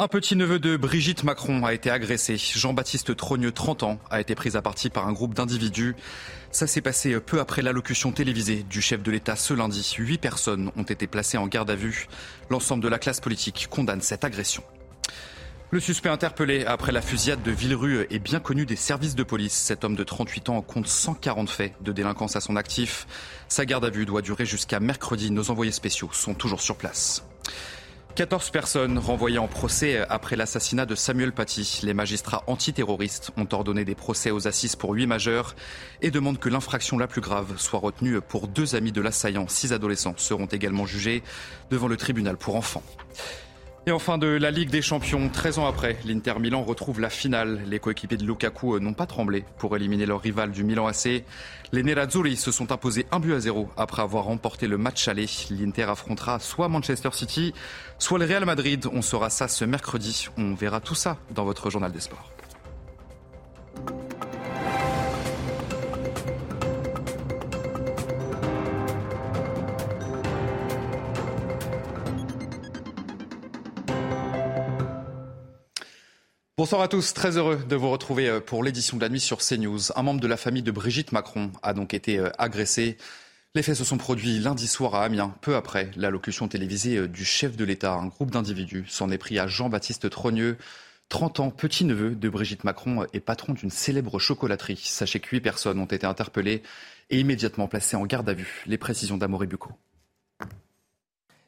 [0.00, 2.36] Un petit-neveu de Brigitte Macron a été agressé.
[2.36, 5.96] Jean-Baptiste Trogneux, 30 ans, a été pris à partie par un groupe d'individus.
[6.52, 9.96] Ça s'est passé peu après l'allocution télévisée du chef de l'État ce lundi.
[9.98, 12.06] Huit personnes ont été placées en garde à vue.
[12.48, 14.62] L'ensemble de la classe politique condamne cette agression.
[15.72, 19.52] Le suspect interpellé après la fusillade de Villerue est bien connu des services de police.
[19.52, 23.08] Cet homme de 38 ans compte 140 faits de délinquance à son actif.
[23.48, 25.32] Sa garde à vue doit durer jusqu'à mercredi.
[25.32, 27.24] Nos envoyés spéciaux sont toujours sur place.
[28.18, 31.82] 14 personnes renvoyées en procès après l'assassinat de Samuel Paty.
[31.84, 35.54] Les magistrats antiterroristes ont ordonné des procès aux assises pour huit majeurs
[36.02, 39.46] et demandent que l'infraction la plus grave soit retenue pour deux amis de l'assaillant.
[39.46, 41.22] Six adolescents seront également jugés
[41.70, 42.82] devant le tribunal pour enfants.
[43.88, 47.62] Et enfin de la Ligue des Champions, 13 ans après, l'Inter Milan retrouve la finale.
[47.66, 51.24] Les coéquipiers de Lukaku n'ont pas tremblé pour éliminer leur rival du Milan AC.
[51.72, 55.24] Les Nerazzurri se sont imposés un but à zéro après avoir remporté le match aller.
[55.48, 57.54] L'Inter affrontera soit Manchester City,
[57.98, 58.84] soit le Real Madrid.
[58.92, 60.28] On saura ça ce mercredi.
[60.36, 62.30] On verra tout ça dans votre journal des sports.
[76.58, 79.38] Bonsoir à tous, très heureux de vous retrouver euh, pour l'édition de la nuit sur
[79.38, 79.92] CNews.
[79.94, 82.96] Un membre de la famille de Brigitte Macron a donc été euh, agressé.
[83.54, 87.24] Les faits se sont produits lundi soir à Amiens, peu après l'allocution télévisée euh, du
[87.24, 87.92] chef de l'État.
[87.92, 90.56] Un groupe d'individus s'en est pris à Jean-Baptiste Trogneux,
[91.10, 94.82] 30 ans, petit-neveu de Brigitte Macron et patron d'une célèbre chocolaterie.
[94.82, 96.64] Sachez que huit personnes ont été interpellées
[97.10, 98.64] et immédiatement placées en garde à vue.
[98.66, 99.70] Les précisions d'Amaury Bucco.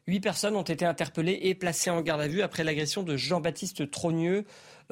[0.06, 3.90] Huit personnes ont été interpellées et placées en garde à vue après l'agression de Jean-Baptiste
[3.90, 4.44] Trogneux,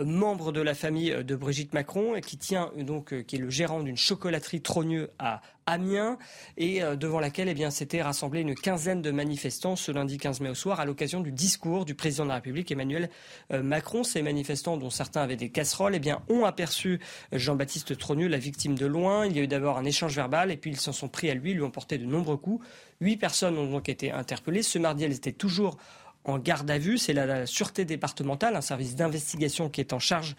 [0.05, 3.83] membre de la famille de Brigitte Macron, qui tient donc, euh, qui est le gérant
[3.83, 6.19] d'une chocolaterie Trogneux à Amiens,
[6.57, 10.41] et euh, devant laquelle eh bien, s'était rassemblée une quinzaine de manifestants ce lundi 15
[10.41, 13.11] mai au soir à l'occasion du discours du président de la République Emmanuel
[13.53, 14.05] euh, Macron.
[14.05, 17.01] Ces manifestants, dont certains avaient des casseroles, eh bien, ont aperçu
[17.33, 19.27] Jean-Baptiste Trogneux, la victime de loin.
[19.27, 21.35] Il y a eu d'abord un échange verbal, et puis ils s'en sont pris à
[21.35, 22.65] lui, lui ont porté de nombreux coups.
[23.01, 24.63] Huit personnes ont donc été interpellées.
[24.63, 25.77] Ce mardi, elles étaient toujours
[26.25, 26.99] en garde à vue.
[26.99, 30.37] C'est la, Sûreté départementale, un service d'investigation qui est en charge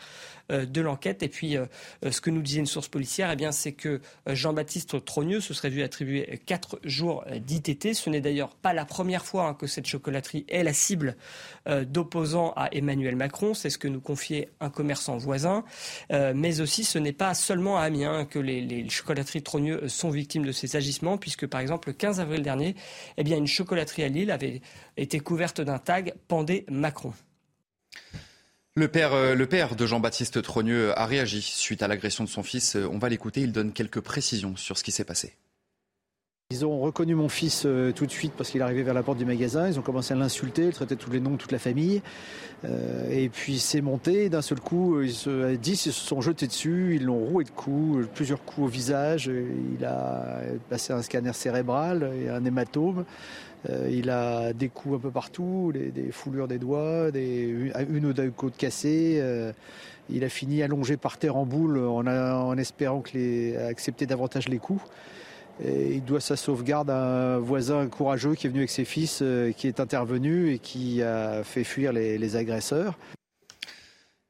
[0.52, 1.24] euh, de l'enquête.
[1.24, 1.66] Et puis, euh,
[2.06, 5.70] euh, ce que nous disait une source policière, eh c'est que Jean-Baptiste Trogneux se serait
[5.70, 7.94] vu attribuer quatre jours d'ITT.
[7.94, 11.16] Ce n'est d'ailleurs pas la première fois hein, que cette chocolaterie est la cible
[11.68, 13.54] d'opposants à Emmanuel Macron.
[13.54, 15.64] C'est ce que nous confiait un commerçant voisin.
[16.10, 20.52] mais aussi, ce n'est pas seulement à Amiens que les, chocolateries Trogneux sont victimes de
[20.52, 22.76] ces agissements, puisque par exemple, le 15 avril dernier,
[23.18, 24.62] eh une chocolaterie à Lille avait
[25.02, 27.14] été couverte d'un tag Pendez Macron.
[28.76, 32.44] Le père, euh, le père de Jean-Baptiste Trogneux a réagi suite à l'agression de son
[32.44, 32.76] fils.
[32.76, 35.34] Euh, on va l'écouter, il donne quelques précisions sur ce qui s'est passé.
[36.52, 39.18] Ils ont reconnu mon fils euh, tout de suite parce qu'il arrivait vers la porte
[39.18, 39.68] du magasin.
[39.68, 42.02] Ils ont commencé à l'insulter, il traitait tous les noms de toute la famille.
[43.12, 44.30] et puis c'est monté.
[44.30, 47.50] D'un seul coup, ils se, 10 ils se sont jetés dessus, ils l'ont roué de
[47.50, 49.30] coups, plusieurs coups au visage.
[49.78, 53.06] Il a passé un scanner cérébral et un hématome.
[53.68, 58.32] Euh, il a des coups un peu partout, des foulures des doigts, une ou deux
[58.32, 59.18] côtes cassées.
[59.22, 59.52] Euh,
[60.10, 64.60] il a fini allongé par terre en boule en, espérant que les, accepter davantage les
[64.60, 64.82] coups.
[65.64, 69.20] Et il doit sa sauvegarde à un voisin courageux qui est venu avec ses fils,
[69.22, 72.98] euh, qui est intervenu et qui a fait fuir les agresseurs.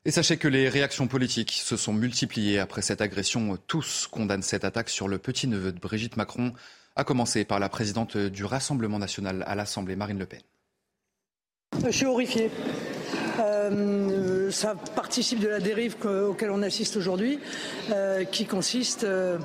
[0.06, 3.58] Et sachez que les réactions politiques se sont multipliées après cette agression.
[3.68, 6.54] Tous condamnent cette attaque sur le petit-neveu de Brigitte Macron
[6.96, 10.42] à commencer par la présidente du Rassemblement national à l'Assemblée, Marine Le Pen.
[11.84, 12.52] Je suis horrifié.
[13.40, 17.40] Euh, ça participe de la dérive auquel on assiste aujourd'hui,
[17.92, 19.38] euh, qui consiste euh,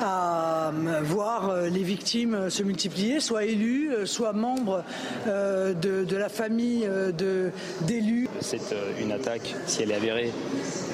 [0.00, 0.72] à
[1.02, 4.84] voir les victimes se multiplier, soit élus, soit membres
[5.26, 6.88] de, la famille
[7.82, 8.28] d'élus.
[8.40, 10.32] C'est une attaque, si elle est avérée,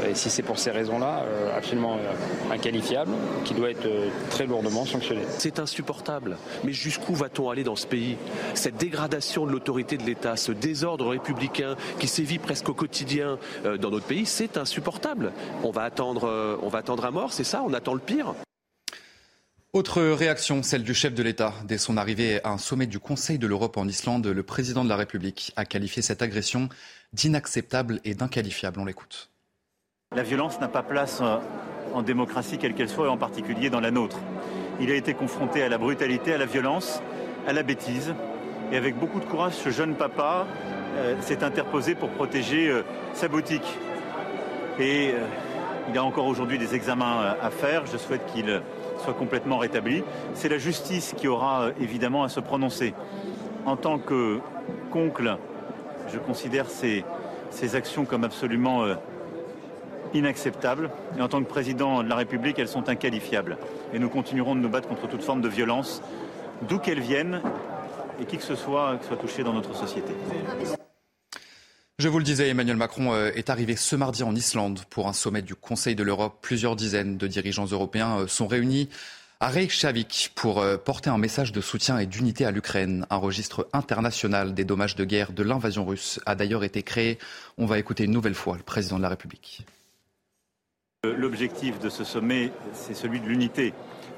[0.08, 1.24] et si c'est pour ces raisons-là,
[1.56, 1.98] absolument
[2.50, 3.12] inqualifiable,
[3.44, 3.88] qui doit être
[4.30, 5.22] très lourdement sanctionnée.
[5.38, 6.36] C'est insupportable.
[6.64, 8.16] Mais jusqu'où va-t-on aller dans ce pays?
[8.54, 13.76] Cette dégradation de l'autorité de l'État, ce désordre républicain qui sévit presque au quotidien euh,
[13.76, 15.32] dans notre pays, c'est insupportable.
[15.62, 17.62] On va attendre, euh, on va attendre à mort, c'est ça?
[17.66, 18.34] On attend le pire?
[19.74, 21.52] Autre réaction, celle du chef de l'État.
[21.64, 24.88] Dès son arrivée à un sommet du Conseil de l'Europe en Islande, le président de
[24.88, 26.68] la République a qualifié cette agression
[27.12, 28.78] d'inacceptable et d'inqualifiable.
[28.78, 29.30] On l'écoute.
[30.14, 31.38] La violence n'a pas place euh,
[31.92, 34.20] en démocratie, quelle qu'elle soit, et en particulier dans la nôtre.
[34.78, 37.02] Il a été confronté à la brutalité, à la violence,
[37.48, 38.14] à la bêtise.
[38.70, 40.46] Et avec beaucoup de courage, ce jeune papa
[40.98, 43.66] euh, s'est interposé pour protéger euh, sa boutique.
[44.78, 45.14] Et
[45.88, 47.86] il a encore aujourd'hui des examens à faire.
[47.86, 48.62] Je souhaite qu'il
[49.04, 50.02] soit complètement rétabli.
[50.34, 52.94] C'est la justice qui aura évidemment à se prononcer.
[53.66, 54.40] En tant que
[54.90, 55.36] concle,
[56.12, 57.04] je considère ces,
[57.74, 58.94] actions comme absolument euh,
[60.14, 60.90] inacceptables.
[61.18, 63.58] Et en tant que président de la République, elles sont inqualifiables.
[63.92, 66.02] Et nous continuerons de nous battre contre toute forme de violence,
[66.62, 67.40] d'où qu'elle vienne,
[68.20, 70.14] et qui que ce soit qui soit touché dans notre société.
[72.04, 75.14] Je vous le disais, Emmanuel Macron euh, est arrivé ce mardi en Islande pour un
[75.14, 76.36] sommet du Conseil de l'Europe.
[76.42, 78.90] Plusieurs dizaines de dirigeants européens euh, sont réunis
[79.40, 83.06] à Reykjavik pour euh, porter un message de soutien et d'unité à l'Ukraine.
[83.08, 87.18] Un registre international des dommages de guerre de l'invasion russe a d'ailleurs été créé.
[87.56, 89.64] On va écouter une nouvelle fois le président de la République.
[91.04, 93.72] L'objectif de ce sommet, c'est celui de l'unité.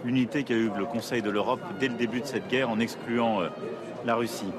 [0.05, 3.43] L'unité qu'a eu le Conseil de l'Europe dès le début de cette guerre en excluant
[4.05, 4.50] la Russie.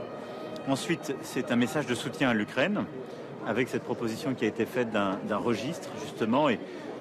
[0.68, 2.86] Ensuite, c'est un message de soutien à l'Ukraine
[3.48, 6.60] avec cette proposition qui a été faite d'un registre justement et,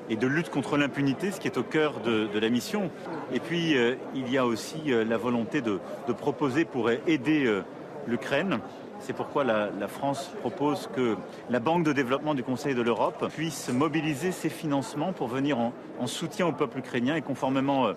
[0.09, 2.91] de lutte contre l'impunité, ce qui est au cœur de, la mission.
[3.33, 5.81] Et puis euh, il y a aussi euh, la volonté de,
[6.17, 7.65] proposer pour aider euh,
[8.07, 8.61] l'Ukraine.
[9.01, 11.17] C'est pourquoi la, France propose que
[11.51, 15.73] la Banque de développement du Conseil de l'Europe puisse mobiliser ses financements pour venir en,
[15.99, 17.95] en soutien au peuple ukrainien et conformément à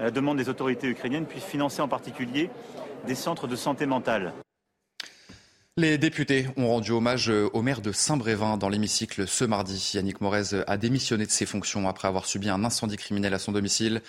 [0.00, 2.50] la demande des autorités ukrainiennes, puisse financer en particulier
[3.06, 4.32] des centres de santé mentale.
[5.78, 9.92] Les députés ont rendu hommage au maire de Saint-Brévin dans l'hémicycle ce mardi.
[9.94, 13.52] Yannick Morez a démissionné de ses fonctions après avoir subi un incendie criminel à son
[13.52, 14.02] domicile.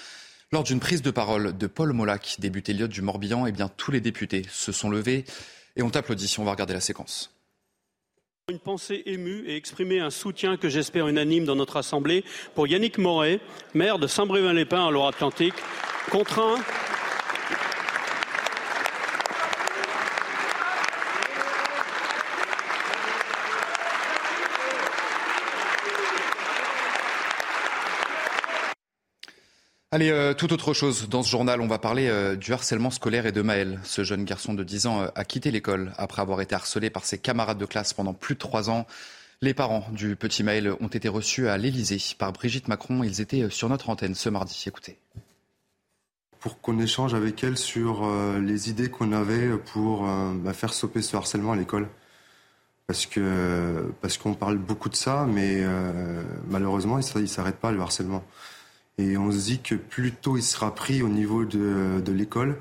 [0.51, 3.91] Lors d'une prise de parole de Paul Molac, député Lyotte du Morbihan, eh bien, tous
[3.91, 5.23] les députés se sont levés
[5.77, 6.35] et ont applaudi.
[6.37, 7.33] On va regarder la séquence.
[8.49, 12.25] Une pensée émue et exprimer un soutien que j'espère unanime dans notre Assemblée
[12.55, 13.39] pour Yannick Moret,
[13.73, 15.55] maire de Saint-Brévin-les-Pins en Loire-Atlantique,
[16.11, 16.57] contraint
[29.93, 31.07] Allez, euh, tout autre chose.
[31.07, 33.79] Dans ce journal, on va parler euh, du harcèlement scolaire et de Maël.
[33.83, 37.05] Ce jeune garçon de 10 ans euh, a quitté l'école après avoir été harcelé par
[37.05, 38.87] ses camarades de classe pendant plus de trois ans.
[39.43, 43.03] Les parents du petit Maël ont été reçus à l'Élysée par Brigitte Macron.
[43.03, 44.63] Ils étaient sur notre antenne ce mardi.
[44.65, 44.97] Écoutez.
[46.39, 48.09] Pour qu'on échange avec elle sur
[48.41, 50.07] les idées qu'on avait pour
[50.37, 51.87] bah, faire stopper ce harcèlement à l'école.
[52.87, 55.61] Parce que parce qu'on parle beaucoup de ça, mais
[56.49, 58.23] malheureusement, il ne s'arrête pas le harcèlement.
[58.97, 62.59] Et on se dit que plus tôt il sera pris au niveau de, de l'école,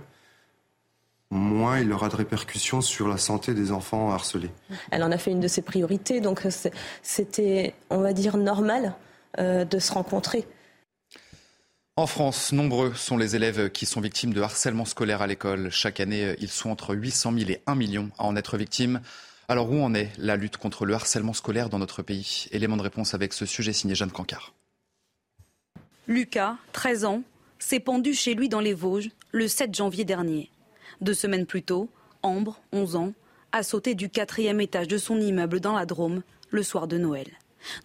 [1.30, 4.50] moins il aura de répercussions sur la santé des enfants harcelés.
[4.90, 6.46] Elle en a fait une de ses priorités, donc
[7.02, 8.94] c'était, on va dire, normal
[9.38, 10.46] euh, de se rencontrer.
[11.96, 15.70] En France, nombreux sont les élèves qui sont victimes de harcèlement scolaire à l'école.
[15.70, 19.02] Chaque année, ils sont entre 800 000 et 1 million à en être victimes.
[19.48, 22.46] Alors où en est la lutte contre le harcèlement scolaire dans notre pays?
[22.52, 24.54] Élément de réponse avec ce sujet signé Jeanne Cancard.
[26.12, 27.22] Lucas, 13 ans,
[27.58, 30.50] s'est pendu chez lui dans les Vosges le 7 janvier dernier.
[31.00, 31.88] Deux semaines plus tôt,
[32.22, 33.14] Ambre, 11 ans,
[33.50, 37.28] a sauté du quatrième étage de son immeuble dans la Drôme le soir de Noël.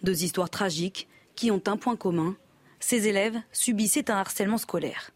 [0.02, 2.36] Deux histoires tragiques qui ont un point commun.
[2.80, 5.10] Ces élèves subissaient un harcèlement scolaire.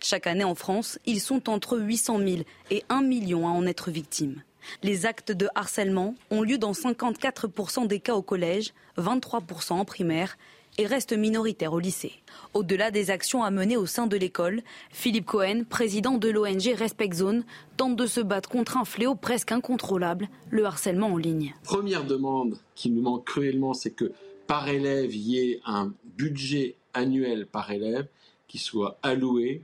[0.00, 2.36] Chaque année en France, ils sont entre 800 000
[2.70, 4.42] et 1 million à en être victimes.
[4.82, 10.38] Les actes de harcèlement ont lieu dans 54% des cas au collège, 23% en primaire
[10.78, 12.12] et reste minoritaire au lycée.
[12.54, 17.12] Au-delà des actions à mener au sein de l'école, Philippe Cohen, président de l'ONG Respect
[17.14, 17.44] Zone,
[17.76, 21.54] tente de se battre contre un fléau presque incontrôlable, le harcèlement en ligne.
[21.64, 24.12] Première demande qui nous manque cruellement, c'est que
[24.46, 28.06] par élève, il y ait un budget annuel par élève
[28.48, 29.62] qui soit alloué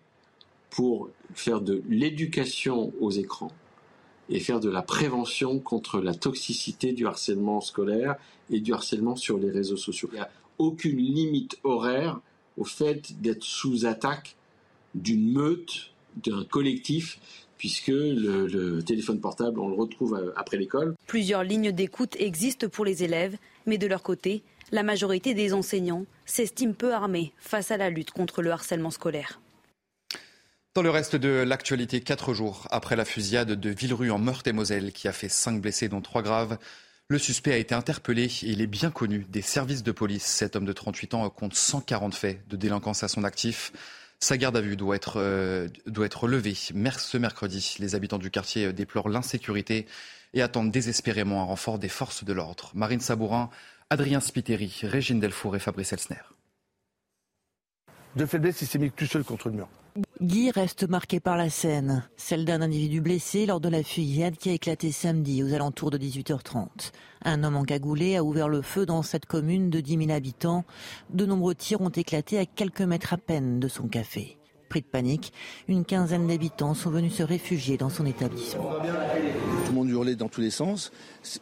[0.70, 3.52] pour faire de l'éducation aux écrans
[4.28, 8.16] et faire de la prévention contre la toxicité du harcèlement scolaire
[8.50, 10.08] et du harcèlement sur les réseaux sociaux
[10.62, 12.20] aucune limite horaire
[12.56, 14.36] au fait d'être sous attaque
[14.94, 15.92] d'une meute,
[16.22, 17.18] d'un collectif,
[17.56, 20.94] puisque le, téléphone portable, on le retrouve euh, après l'école.
[21.06, 24.42] Plusieurs lignes d'écoute existent pour les élèves, mais de leur côté,
[24.72, 29.40] la majorité des enseignants s'estiment peu armés face à la lutte contre le harcèlement scolaire.
[30.74, 35.06] Dans le reste de l'actualité, quatre jours après la fusillade de Villerue en Meurthe-et-Moselle, qui
[35.06, 36.58] a fait cinq blessés, dont trois graves,
[37.12, 40.24] le suspect a été interpellé et il est bien connu des services de police.
[40.24, 43.70] Cet homme de 38 ans compte 140 faits de délinquance à son actif.
[44.18, 47.76] Sa garde à vue doit être, euh, levée ce mercredi.
[47.80, 49.86] Les habitants du quartier déplorent l'insécurité
[50.32, 52.70] et attendent désespérément un renfort des forces de l'ordre.
[52.74, 53.50] Marine Sabourin,
[53.90, 56.22] Adrien Spiteri, Régine Delfour et Fabrice Elsner.
[58.16, 59.68] De faiblesse, mis tout seul contre le mur.
[60.22, 64.50] Guy reste marqué par la scène, celle d'un individu blessé lors de la fusillade qui
[64.50, 66.92] a éclaté samedi aux alentours de 18h30.
[67.24, 70.64] Un homme encagoulé a ouvert le feu dans cette commune de 10 000 habitants.
[71.10, 74.38] De nombreux tirs ont éclaté à quelques mètres à peine de son café.
[74.68, 75.32] Pris de panique,
[75.66, 78.70] une quinzaine d'habitants sont venus se réfugier dans son établissement.
[79.72, 80.92] Tout le monde hurlait dans tous les sens.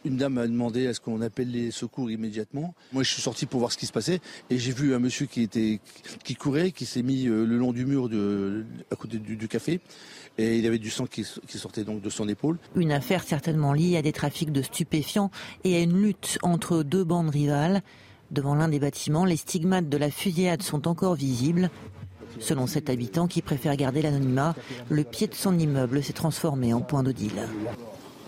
[0.05, 2.73] Une dame a demandé à ce qu'on appelle les secours immédiatement.
[2.93, 5.25] Moi, je suis sorti pour voir ce qui se passait et j'ai vu un monsieur
[5.25, 5.81] qui était
[6.23, 8.09] qui courait, qui s'est mis euh, le long du mur
[8.89, 9.81] à côté du, café
[10.37, 12.57] et il avait du sang qui, qui, sortait donc de son épaule.
[12.77, 15.29] Une affaire certainement liée à des trafics de stupéfiants
[15.65, 17.81] et à une lutte entre deux bandes rivales.
[18.31, 21.69] Devant l'un des bâtiments, les stigmates de la fusillade sont encore visibles.
[22.39, 24.55] Selon cet habitant qui préfère garder l'anonymat,
[24.89, 27.33] le pied de son immeuble s'est transformé en point de deal.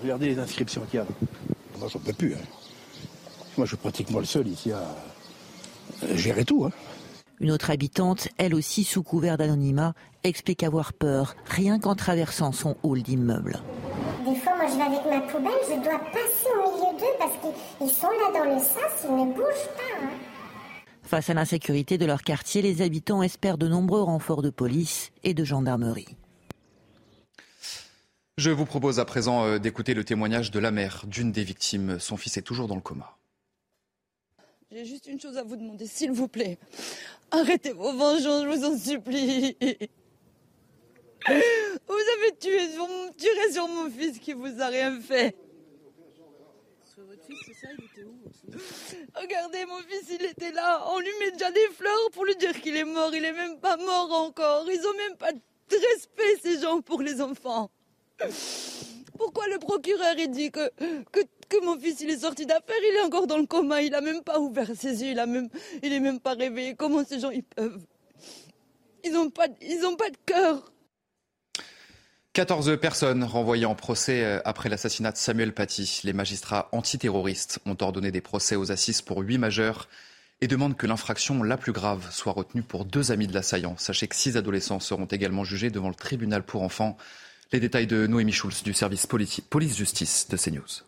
[0.04, 1.06] Regardez les inscriptions qu'il y a.
[1.80, 2.34] Moi, j'en peux plus.
[2.34, 2.46] Hein.
[3.58, 4.84] Moi, je suis pratiquement le seul ici à
[6.14, 6.66] gérer tout.
[6.66, 6.72] Hein.
[7.40, 9.94] Une autre habitante, elle aussi sous couvert d'anonymat,
[10.26, 13.62] explique avoir peur, rien qu'en traversant son hall d'immeuble.
[14.26, 17.34] Des fois, moi, je vais avec ma poubelle, je dois passer au milieu d'eux parce
[17.40, 20.04] qu'ils sont là dans le sas, ils ne bougent pas.
[20.04, 20.10] Hein.
[21.04, 25.34] Face à l'insécurité de leur quartier, les habitants espèrent de nombreux renforts de police et
[25.34, 26.18] de gendarmerie.
[28.40, 32.00] Je vous propose à présent euh, d'écouter le témoignage de la mère d'une des victimes.
[32.00, 33.16] Son fils est toujours dans le coma.
[34.72, 36.58] J'ai juste une chose à vous demander, s'il vous plaît.
[37.30, 39.56] Arrêtez vos vengeances, je vous en supplie.
[41.26, 42.88] Vous avez tué sur,
[43.18, 45.36] tiré sur mon fils qui vous a rien fait.
[46.98, 48.18] votre fils, c'est ça, il était où
[49.16, 50.84] Regardez, mon fils, il était là.
[50.88, 53.14] On lui met déjà des fleurs pour lui dire qu'il est mort.
[53.14, 54.66] Il est même pas mort encore.
[54.72, 55.40] Ils ont même pas de
[55.94, 57.70] respect, ces gens, pour les enfants.
[59.18, 60.72] Pourquoi le procureur, il dit que,
[61.12, 64.02] que, mon fils, il est sorti d'affaire, il est encore dans le coma, il a
[64.02, 65.50] même pas ouvert ses yeux, il a même,
[65.84, 66.76] même pas réveillé.
[66.76, 67.86] Comment ces gens, ils peuvent?
[69.04, 70.72] Ils ont pas, pas de cœur.
[72.34, 76.02] 14 personnes renvoyées en procès euh, après l'assassinat de Samuel Paty.
[76.04, 79.88] Les magistrats antiterroristes ont ordonné des procès aux assises pour huit majeurs
[80.42, 83.76] et demandent que l'infraction la plus grave soit retenue pour deux amis de l'assaillant.
[83.78, 86.98] Sachez que six adolescents seront également jugés devant le tribunal pour enfants.
[87.52, 90.84] Les détails de Noémie Schulz du service police-justice de CNews.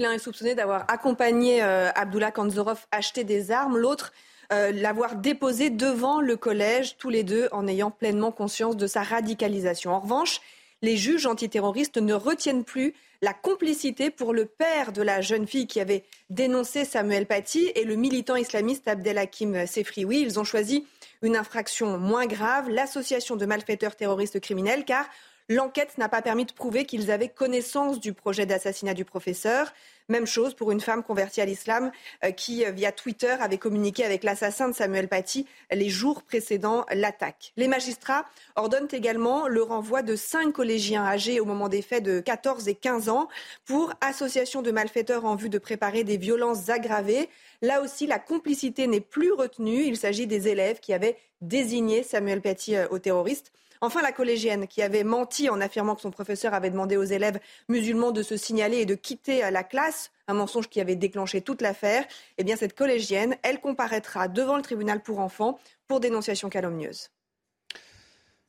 [0.00, 3.76] L'un est soupçonné d'avoir accompagné euh, Abdullah Kanzorov acheter des armes.
[3.76, 4.12] L'autre
[4.52, 9.02] euh, l'avoir déposé devant le collège, tous les deux en ayant pleinement conscience de sa
[9.02, 9.92] radicalisation.
[9.92, 10.40] En revanche,
[10.80, 15.66] les juges antiterroristes ne retiennent plus la complicité pour le père de la jeune fille
[15.66, 20.20] qui avait dénoncé Samuel Paty et le militant islamiste Abdelhakim Sefrioui.
[20.20, 20.86] Ils ont choisi
[21.22, 25.08] une infraction moins grave, l'association de malfaiteurs terroristes criminels, car
[25.50, 29.72] L'enquête n'a pas permis de prouver qu'ils avaient connaissance du projet d'assassinat du professeur.
[30.10, 31.90] Même chose pour une femme convertie à l'islam
[32.22, 36.84] euh, qui, euh, via Twitter, avait communiqué avec l'assassin de Samuel Paty les jours précédant
[36.92, 37.54] l'attaque.
[37.56, 38.26] Les magistrats
[38.56, 42.74] ordonnent également le renvoi de cinq collégiens âgés au moment des faits de 14 et
[42.74, 43.28] 15 ans
[43.64, 47.30] pour association de malfaiteurs en vue de préparer des violences aggravées.
[47.62, 49.84] Là aussi, la complicité n'est plus retenue.
[49.84, 53.50] Il s'agit des élèves qui avaient désigné Samuel Paty euh, aux terroristes.
[53.80, 57.38] Enfin, la collégienne qui avait menti en affirmant que son professeur avait demandé aux élèves
[57.68, 61.62] musulmans de se signaler et de quitter la classe, un mensonge qui avait déclenché toute
[61.62, 62.04] l'affaire,
[62.38, 67.10] eh bien cette collégienne, elle comparaîtra devant le tribunal pour enfants pour dénonciation calomnieuse.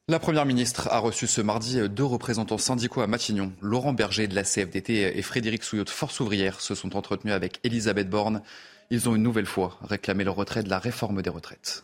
[0.10, 3.54] La Première ministre a reçu ce mardi deux représentants syndicaux à Matignon.
[3.62, 7.60] Laurent Berger de la CFDT et Frédéric Souillot de Force ouvrière se sont entretenus avec
[7.64, 8.42] Elisabeth Borne.
[8.90, 11.84] Ils ont une nouvelle fois réclamé le retrait de la réforme des retraites.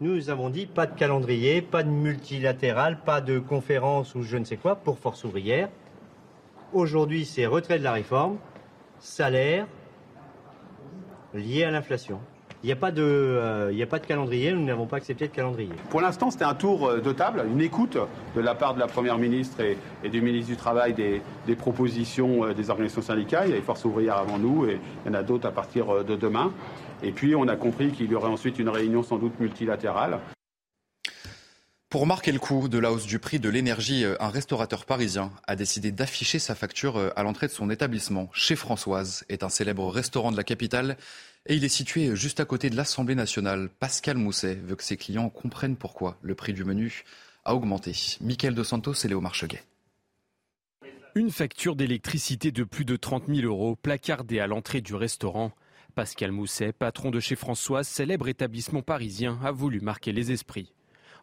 [0.00, 4.44] Nous avons dit pas de calendrier, pas de multilatéral, pas de conférence ou je ne
[4.44, 5.68] sais quoi pour Force ouvrière.
[6.72, 8.38] Aujourd'hui, c'est retrait de la réforme,
[8.98, 9.68] salaire
[11.32, 12.18] lié à l'inflation.
[12.64, 15.32] Il n'y a, pas de, euh, a pas de calendrier, nous n'avons pas accepté de
[15.32, 15.74] calendrier.
[15.90, 17.98] Pour l'instant, c'était un tour euh, de table, une écoute
[18.34, 22.46] de la part de la Première ministre et, du ministre du Travail des, des, propositions
[22.46, 23.48] euh, des organisations syndicales.
[23.48, 25.52] Il y a les forces ouvrières avant nous et il y en a d'autres à
[25.52, 26.52] partir de demain.
[27.02, 30.20] Et puis, on a compris qu'il y aurait ensuite une réunion sans doute multilatérale.
[31.94, 35.54] Pour marquer le coup de la hausse du prix de l'énergie, un restaurateur parisien a
[35.54, 38.28] décidé d'afficher sa facture à l'entrée de son établissement.
[38.32, 40.96] Chez Françoise est un célèbre restaurant de la capitale
[41.46, 43.68] et il est situé juste à côté de l'Assemblée nationale.
[43.78, 47.04] Pascal Mousset veut que ses clients comprennent pourquoi le prix du menu
[47.44, 47.92] a augmenté.
[48.20, 49.62] Michael Dos Santos et Léo Marcheguet.
[51.14, 55.52] Une facture d'électricité de plus de 30 000 euros placardée à l'entrée du restaurant
[55.94, 60.72] Pascal Mousset, patron de chez Françoise, célèbre établissement parisien, a voulu marquer les esprits.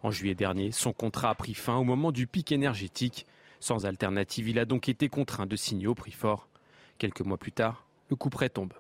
[0.01, 3.27] En juillet dernier, son contrat a pris fin au moment du pic énergétique.
[3.59, 6.47] Sans alternative, il a donc été contraint de signer au prix fort.
[6.99, 8.73] Quelques mois plus tard, le coup près tombe.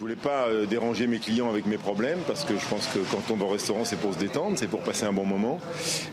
[0.00, 3.00] Je voulais pas euh, déranger mes clients avec mes problèmes parce que je pense que
[3.10, 5.60] quand on va au restaurant, c'est pour se détendre, c'est pour passer un bon moment.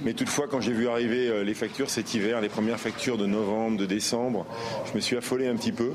[0.04, 3.26] Mais toutefois, quand j'ai vu arriver euh, les factures cet hiver, les premières factures de
[3.26, 4.46] novembre, de décembre,
[4.90, 5.94] je me suis affolé un petit peu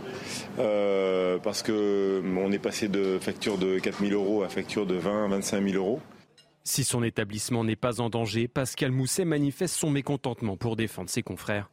[0.58, 4.94] euh, parce que on est passé de facture de 4 000 euros à facture de
[4.94, 6.00] 20 25 000 euros.
[6.64, 11.22] Si son établissement n'est pas en danger, Pascal Mousset manifeste son mécontentement pour défendre ses
[11.22, 11.70] confrères.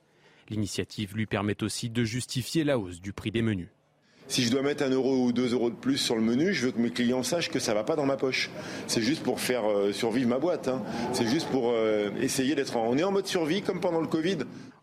[0.49, 3.69] L'initiative lui permet aussi de justifier la hausse du prix des menus.
[4.29, 6.67] Si je dois mettre un euro ou deux euros de plus sur le menu, je
[6.67, 8.51] veux que mes clients sachent que ça va pas dans ma poche.
[8.87, 10.67] C'est juste pour faire euh, survivre ma boîte.
[10.67, 10.83] Hein.
[11.13, 12.77] C'est juste pour euh, essayer d'être.
[12.77, 12.87] En...
[12.87, 14.37] On est en mode survie comme pendant le Covid.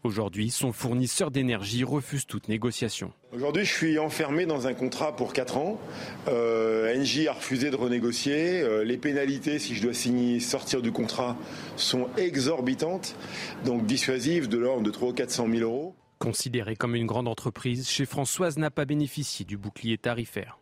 [0.07, 3.12] Aujourd'hui, son fournisseur d'énergie refuse toute négociation.
[3.33, 5.81] Aujourd'hui, je suis enfermé dans un contrat pour 4 ans.
[6.29, 8.61] Euh, Engie a refusé de renégocier.
[8.61, 11.37] Euh, les pénalités, si je dois signer, sortir du contrat,
[11.76, 13.17] sont exorbitantes,
[13.65, 15.97] donc dissuasives de l'ordre de 300 ou 400 000 euros.
[16.19, 20.59] Considéré comme une grande entreprise, chez Françoise n'a pas bénéficié du bouclier tarifaire.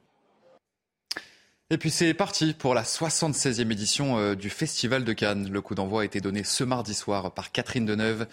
[1.71, 5.49] Et puis c'est parti pour la 76e édition euh, du Festival de Cannes.
[5.51, 8.27] Le coup d'envoi a été donné ce mardi soir par Catherine Deneuve.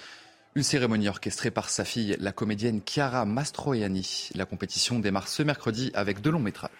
[0.55, 4.29] Une cérémonie orchestrée par sa fille, la comédienne Chiara Mastroianni.
[4.35, 6.71] La compétition démarre ce mercredi avec deux longs métrages.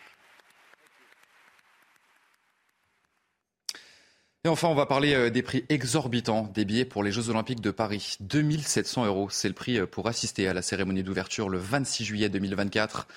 [4.44, 7.62] Et enfin, on va parler euh, des prix exorbitants des billets pour les Jeux Olympiques
[7.62, 8.18] de Paris.
[8.22, 12.30] 2700 euros, c'est le prix euh, pour assister à la cérémonie d'ouverture le 26 juillet
[12.30, 13.08] 2024.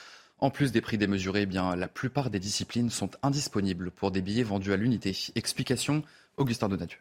[0.40, 4.20] En plus des prix démesurés, eh bien, la plupart des disciplines sont indisponibles pour des
[4.20, 5.16] billets vendus à l'unité.
[5.34, 6.02] Explication,
[6.36, 6.98] Augustin Donadieu.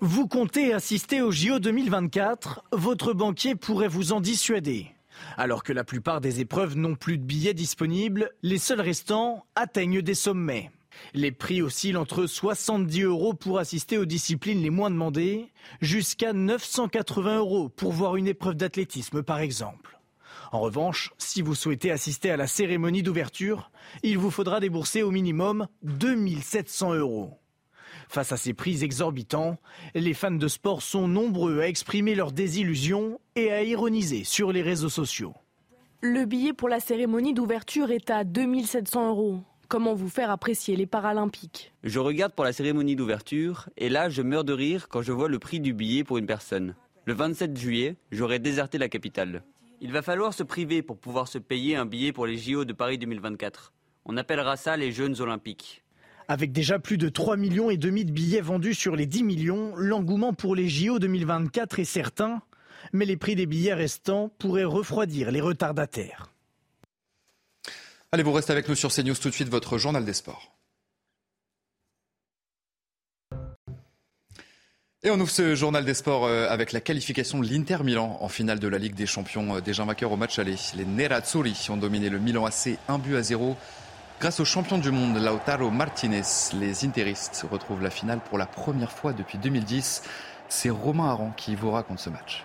[0.00, 4.88] Vous comptez assister au JO 2024 Votre banquier pourrait vous en dissuader.
[5.38, 10.02] Alors que la plupart des épreuves n'ont plus de billets disponibles, les seuls restants atteignent
[10.02, 10.70] des sommets.
[11.14, 15.48] Les prix oscillent entre 70 euros pour assister aux disciplines les moins demandées,
[15.80, 19.98] jusqu'à 980 euros pour voir une épreuve d'athlétisme par exemple.
[20.52, 23.70] En revanche, si vous souhaitez assister à la cérémonie d'ouverture,
[24.02, 27.38] il vous faudra débourser au minimum 2700 euros.
[28.08, 29.56] Face à ces prix exorbitants,
[29.94, 34.60] les fans de sport sont nombreux à exprimer leur désillusion et à ironiser sur les
[34.60, 35.34] réseaux sociaux.
[36.02, 39.40] Le billet pour la cérémonie d'ouverture est à 2700 euros.
[39.72, 44.20] Comment vous faire apprécier les Paralympiques Je regarde pour la cérémonie d'ouverture et là je
[44.20, 46.74] meurs de rire quand je vois le prix du billet pour une personne.
[47.06, 49.42] Le 27 juillet, j'aurai déserté la capitale.
[49.80, 52.74] Il va falloir se priver pour pouvoir se payer un billet pour les JO de
[52.74, 53.72] Paris 2024.
[54.04, 55.82] On appellera ça les Jeunes Olympiques.
[56.28, 59.72] Avec déjà plus de 3 millions et demi de billets vendus sur les 10 millions,
[59.76, 62.42] l'engouement pour les JO 2024 est certain,
[62.92, 66.31] mais les prix des billets restants pourraient refroidir les retardataires.
[68.14, 70.52] Allez, vous restez avec nous sur CNews tout de suite, votre journal des sports.
[75.02, 78.28] Et on ouvre ce journal des sports euh, avec la qualification de l'Inter Milan en
[78.28, 79.56] finale de la Ligue des Champions.
[79.56, 80.56] Euh, déjà vainqueurs au match aller.
[80.74, 83.56] Les Nerazzurri ont dominé le Milan AC 1 but à 0.
[84.20, 86.20] Grâce au champion du monde Lautaro Martinez,
[86.52, 90.02] les Interistes retrouvent la finale pour la première fois depuis 2010.
[90.50, 92.44] C'est Romain Aran qui vous raconte ce match.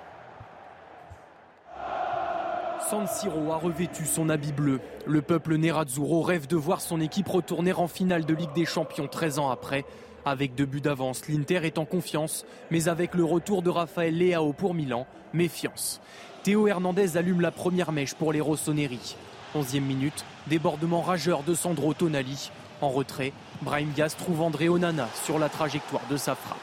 [2.89, 4.79] San Siro a revêtu son habit bleu.
[5.05, 9.09] Le peuple Nerazzurro rêve de voir son équipe retourner en finale de Ligue des Champions
[9.09, 9.83] 13 ans après.
[10.23, 14.53] Avec deux buts d'avance, l'Inter est en confiance, mais avec le retour de Raphaël Leao
[14.53, 15.99] pour Milan, méfiance.
[16.43, 19.17] Théo Hernandez allume la première mèche pour les Rossoneri.
[19.53, 22.51] 11e minute, débordement rageur de Sandro Tonali.
[22.79, 26.57] En retrait, Brahim Diaz trouve André Onana sur la trajectoire de sa frappe.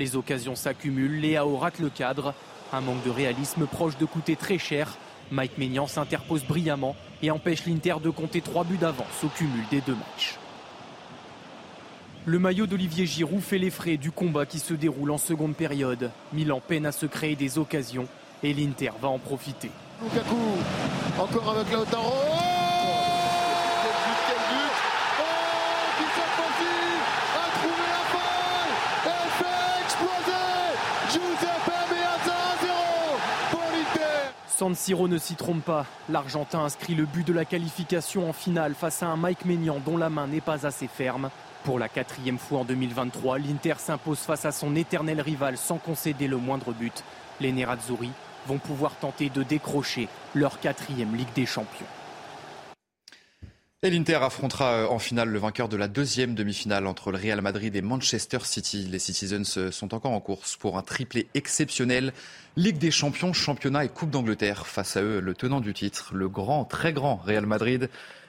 [0.00, 2.34] Les occasions s'accumulent, Leao rate le cadre.
[2.72, 4.96] Un manque de réalisme proche de coûter très cher
[5.30, 9.80] Mike Maignan s'interpose brillamment et empêche l'Inter de compter trois buts d'avance au cumul des
[9.80, 10.36] deux matchs.
[12.26, 16.10] Le maillot d'Olivier Giroud fait les frais du combat qui se déroule en seconde période.
[16.32, 18.06] Milan peine à se créer des occasions
[18.42, 19.70] et l'Inter va en profiter.
[20.02, 20.36] Lukaku,
[21.18, 21.66] encore avec.
[34.60, 35.86] San Siro ne s'y trompe pas.
[36.10, 39.96] L'Argentin inscrit le but de la qualification en finale face à un Mike Maignan dont
[39.96, 41.30] la main n'est pas assez ferme.
[41.64, 46.28] Pour la quatrième fois en 2023, l'Inter s'impose face à son éternel rival sans concéder
[46.28, 47.04] le moindre but.
[47.40, 48.10] Les Nerazzurri
[48.46, 51.86] vont pouvoir tenter de décrocher leur quatrième Ligue des Champions.
[53.82, 57.40] Et l'Inter affrontera euh, en finale le vainqueur de la deuxième demi-finale entre le Real
[57.40, 58.86] Madrid et Manchester City.
[58.90, 62.12] Les Citizens euh, sont encore en course pour un triplé exceptionnel.
[62.56, 64.66] Ligue des champions, championnat et Coupe d'Angleterre.
[64.66, 67.88] Face à eux, le tenant du titre, le grand, très grand Real Madrid.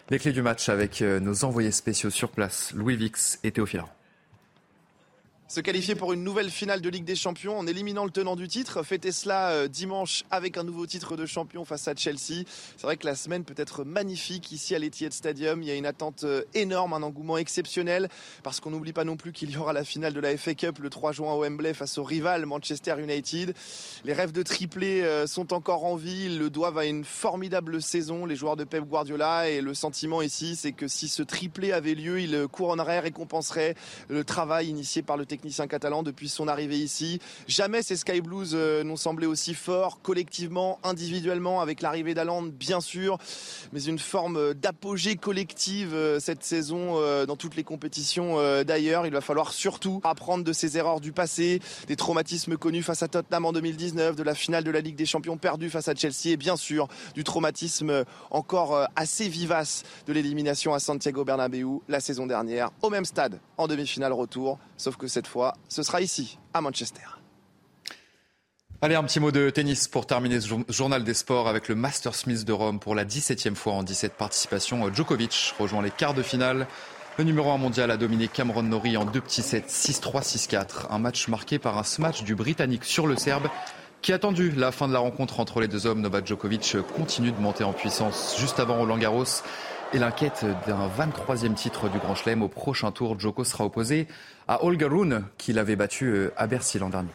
[0.09, 3.83] Les clés du match avec euh, nos envoyés spéciaux sur place, Louis Vix et Théophile
[5.51, 8.47] se qualifier pour une nouvelle finale de Ligue des Champions en éliminant le tenant du
[8.47, 8.83] titre.
[8.83, 12.45] Fêter cela euh, dimanche avec un nouveau titre de champion face à Chelsea.
[12.77, 15.61] C'est vrai que la semaine peut être magnifique ici à l'Etihad Stadium.
[15.61, 18.07] Il y a une attente euh, énorme, un engouement exceptionnel
[18.43, 20.79] parce qu'on n'oublie pas non plus qu'il y aura la finale de la FA Cup
[20.79, 23.53] le 3 juin au Wembley face au rival Manchester United.
[24.05, 26.27] Les rêves de triplé euh, sont encore en vie.
[26.27, 29.49] Ils le doivent à une formidable saison, les joueurs de Pep Guardiola.
[29.49, 33.75] Et le sentiment ici, c'est que si ce triplé avait lieu, il couronnerait, récompenserait
[34.07, 37.19] le travail initié par le technicien technicien catalan depuis son arrivée ici.
[37.47, 42.79] Jamais ces Sky Blues euh, n'ont semblé aussi forts, collectivement, individuellement, avec l'arrivée d'Aland, bien
[42.79, 43.17] sûr,
[43.73, 49.07] mais une forme d'apogée collective euh, cette saison euh, dans toutes les compétitions d'ailleurs.
[49.07, 53.07] Il va falloir surtout apprendre de ses erreurs du passé, des traumatismes connus face à
[53.07, 56.27] Tottenham en 2019, de la finale de la Ligue des Champions perdue face à Chelsea
[56.27, 62.27] et bien sûr du traumatisme encore assez vivace de l'élimination à Santiago Bernabéu la saison
[62.27, 65.27] dernière, au même stade, en demi-finale retour, sauf que cette
[65.67, 67.01] ce sera ici, à Manchester.
[68.83, 72.15] Allez, un petit mot de tennis pour terminer ce journal des sports avec le Master
[72.15, 74.91] Smith de Rome pour la 17e fois en 17 participations.
[74.91, 76.65] Djokovic rejoint les quarts de finale.
[77.17, 80.87] Le numéro 1 mondial a dominé Cameron Norrie en deux petits sets 6-3, 6-4.
[80.89, 83.49] Un match marqué par un smash du Britannique sur le Serbe
[84.01, 86.01] qui attendu la fin de la rencontre entre les deux hommes.
[86.01, 89.25] Novak Djokovic continue de monter en puissance juste avant Roland Garros.
[89.93, 94.07] Et l'inquiète d'un 23e titre du Grand Chelem au prochain tour, Djoko sera opposé
[94.47, 97.09] à Olga Rune, qui l'avait battu euh, à Bercy l'an dernier.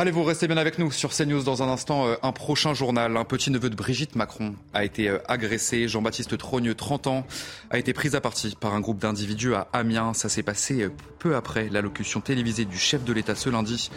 [0.00, 2.06] Allez, vous restez bien avec nous sur CNews dans un instant.
[2.06, 3.18] Euh, un prochain journal.
[3.18, 5.88] Un petit neveu de Brigitte Macron a été euh, agressé.
[5.88, 7.26] Jean-Baptiste Trogneux, 30 ans,
[7.68, 10.14] a été pris à partie par un groupe d'individus à Amiens.
[10.14, 13.90] Ça s'est passé peu après l'allocution télévisée du chef de l'État ce lundi.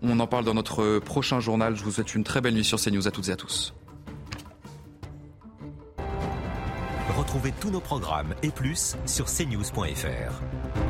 [0.00, 1.74] On en parle dans notre prochain journal.
[1.74, 3.74] Je vous souhaite une très belle nuit sur CNews à toutes et à tous.
[7.16, 10.87] Retrouvez tous nos programmes et plus sur cnews.fr.